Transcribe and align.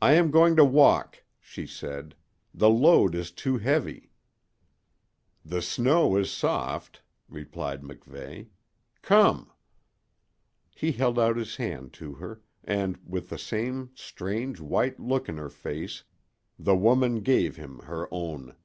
"I 0.00 0.14
am 0.14 0.30
going 0.30 0.56
to 0.56 0.64
walk," 0.64 1.22
she 1.38 1.66
said. 1.66 2.14
"The 2.54 2.70
load 2.70 3.14
is 3.14 3.30
too 3.30 3.58
heavy." 3.58 4.10
"The 5.44 5.60
snow 5.60 6.16
is 6.16 6.30
soft," 6.30 7.02
replied 7.28 7.82
MacVeigh. 7.82 8.46
"Come." 9.02 9.52
He 10.74 10.92
held 10.92 11.18
out 11.18 11.36
his 11.36 11.56
hand 11.56 11.92
to 12.00 12.14
her; 12.14 12.40
and, 12.64 12.98
with 13.06 13.28
the 13.28 13.36
same 13.36 13.90
strange, 13.94 14.58
white 14.58 14.98
look 14.98 15.28
in 15.28 15.36
her 15.36 15.50
face, 15.50 16.04
the 16.58 16.74
woman 16.74 17.20
gave 17.20 17.56
him 17.56 17.80
her 17.80 18.08
own. 18.10 18.56